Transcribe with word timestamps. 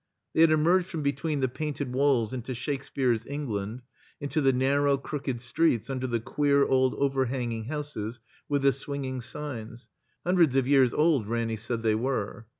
They 0.33 0.41
had 0.41 0.49
emerged 0.49 0.87
from 0.87 1.03
between 1.03 1.41
the 1.41 1.47
painted 1.47 1.93
walls 1.93 2.33
into 2.33 2.55
Shakespeare's 2.55 3.23
England, 3.27 3.83
into 4.19 4.41
the 4.41 4.51
narrow, 4.51 4.97
crooked 4.97 5.41
streets 5.41 5.91
under 5.91 6.07
the 6.07 6.19
queer 6.19 6.65
old 6.65 6.95
overhanging 6.95 7.65
houses 7.65 8.19
with 8.49 8.63
the 8.63 8.71
swinging 8.71 9.21
signs— 9.21 9.89
^htmdreds 10.25 10.55
of 10.55 10.67
years 10.67 10.91
old 10.91 11.27
Ranny 11.27 11.55
said 11.55 11.83
they 11.83 11.93
were. 11.93 12.47